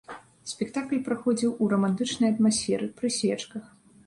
Спектакль 0.51 1.01
праходзіў 1.09 1.51
у 1.63 1.67
рамантычнай 1.75 2.29
атмасферы, 2.35 2.89
пры 2.97 3.15
свечках. 3.21 3.63